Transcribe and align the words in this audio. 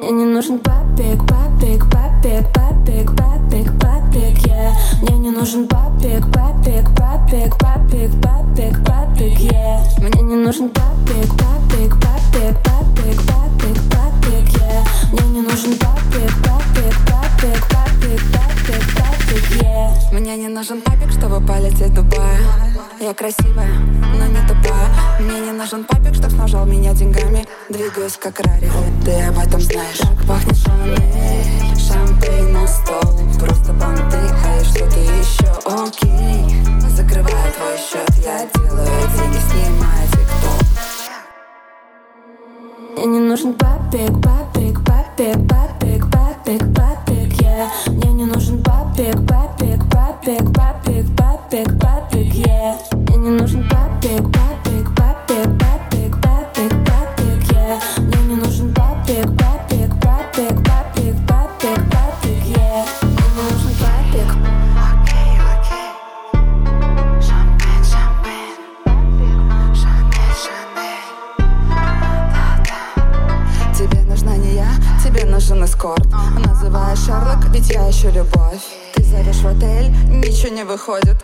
Мне 0.00 0.12
не 0.12 0.24
нужен 0.24 0.58
папик, 0.60 1.26
папик, 1.26 1.84
папик, 1.90 2.50
папик, 2.54 3.14
папик, 3.14 3.78
папик, 3.78 4.46
yeah. 4.46 4.72
Мне 5.02 5.18
не 5.18 5.30
нужен 5.30 5.68
папик, 5.68 6.24
папик, 6.32 6.86
папик, 6.96 7.58
папик, 7.58 8.10
папик, 8.22 8.82
папик, 8.82 9.38
yeah. 9.40 9.78
Мне 9.98 10.22
не 10.22 10.36
нужен 10.36 10.70
папик, 10.70 11.28
папик, 11.36 11.94
папик, 12.00 12.56
папик, 12.64 13.20
папик, 13.26 13.76
папик, 13.90 14.48
yeah. 14.56 14.82
Мне 15.12 15.28
не 15.28 15.42
нужен 15.42 15.76
папик, 15.76 16.32
папик, 16.44 16.94
папик, 17.06 17.60
папик, 17.68 18.20
папик, 18.32 18.84
папик, 18.96 19.62
yeah. 19.62 19.90
Мне 20.12 20.36
не 20.38 20.48
нужен 20.48 20.80
папик, 20.80 21.12
чтобы 21.12 21.46
полететь 21.46 21.90
в 21.90 21.94
Дубай 21.94 22.38
Я 23.00 23.12
красивая, 23.12 23.68
но 24.18 24.26
не 24.26 24.40
тупая 24.48 24.79
нужен 25.60 25.84
папик, 25.84 26.14
чтоб 26.14 26.30
снажал 26.30 26.64
меня 26.64 26.94
деньгами. 26.94 27.46
Двигаюсь 27.68 28.16
как 28.16 28.40
Рари, 28.40 28.70
ты 29.04 29.12
об 29.24 29.38
этом 29.38 29.60
знаешь. 29.60 29.98
Так 29.98 30.26
пахнет 30.26 30.56
Шанель, 30.56 31.78
шампейн 31.78 32.52
на 32.52 32.66
стол. 32.66 33.02
Просто 33.38 33.74
понты, 33.74 34.16
а 34.16 34.64
что-то 34.64 34.98
еще. 34.98 35.50
Окей 35.66 36.56
Закрываю 36.88 37.52
твой 37.52 37.76
счет, 37.76 38.10
я 38.24 38.48
делаю 38.54 38.86
деньги, 39.14 39.38
снимаю 39.50 40.08
тикток. 40.12 40.60
Мне 42.96 43.06
не 43.06 43.20
нужен 43.20 43.52
папик, 43.54 44.12
папик, 44.22 44.82
папик, 44.82 45.36
папик, 45.46 46.10
папик, 46.10 46.74
папик, 46.74 47.40
yeah. 47.42 47.68
Мне 47.86 48.12
не 48.12 48.24
нужен 48.24 48.62
папик, 48.62 49.14
папик, 49.26 49.80
папик, 49.90 50.52
папик, 50.54 50.69
я, 74.60 74.68
тебе 75.02 75.24
нужен 75.24 75.64
эскорт. 75.64 76.06
Называешь 76.46 77.00
Шерлок, 77.00 77.44
ведь 77.52 77.70
я 77.70 77.88
ищу 77.90 78.10
любовь. 78.10 78.64
Ты 78.94 79.02
зовешь 79.02 79.42
в 79.42 79.46
отель, 79.46 79.90
ничего 80.08 80.54
не 80.54 80.64
выходит. 80.64 81.16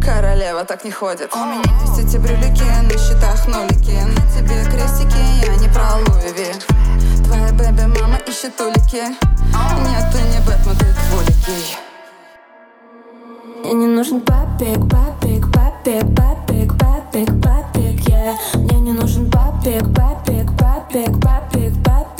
Королева 0.00 0.64
так 0.64 0.84
не 0.84 0.90
ходит. 0.90 1.32
У 1.34 1.38
меня 1.38 1.62
есть 1.82 1.98
эти 1.98 2.16
брюлики, 2.18 2.64
на 2.82 2.98
счетах 2.98 3.46
нулики 3.46 3.98
На 4.16 4.22
тебе 4.34 4.64
крестики, 4.70 5.22
я 5.46 5.54
не 5.56 5.68
про 5.68 5.96
Луи 5.96 6.32
Ви. 6.36 6.50
Твоя 7.24 7.52
бэби-мама 7.52 8.18
ищет 8.26 8.60
улики. 8.60 9.02
Нет, 9.86 10.04
ты 10.12 10.18
не 10.32 10.40
Бэтмен, 10.46 10.76
ты 10.76 10.86
двуликий. 11.10 11.76
Мне 13.64 13.74
не 13.74 13.86
нужен 13.86 14.20
папик, 14.20 14.80
папик, 14.90 15.52
папик, 15.52 16.02
папик, 16.16 16.78
папик, 16.78 17.28
папик, 17.42 18.08
yeah. 18.08 18.34
Мне 18.54 18.80
не 18.80 18.92
нужен 18.92 19.30
папик, 19.30 19.82
папик, 19.94 20.01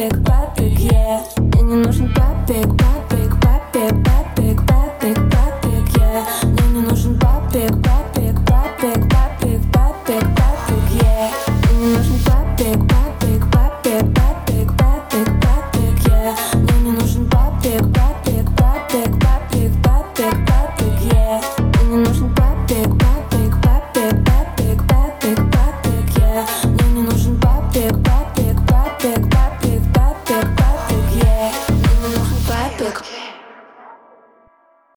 папик, 0.00 0.24
папик, 0.24 0.78
yeah 0.78 1.20
Мне 1.36 1.62
не 1.62 1.74
нужен 1.74 2.12
папик, 2.14 2.66
папик, 2.78 3.38
папик, 3.40 3.96
папик, 4.04 4.66
папик, 4.66 5.16
папик, 5.30 5.96
yeah 5.96 6.24
Мне 6.42 6.80
не 6.80 6.88
нужен 6.88 7.18
папик, 7.18 7.70
папик, 7.82 8.34
папик, 8.46 9.08
папик, 9.10 9.60
папик, 9.72 10.24
папик, 10.36 10.84
yeah 10.92 11.30
Мне 11.72 11.86
не 11.86 11.96
нужен 11.96 12.19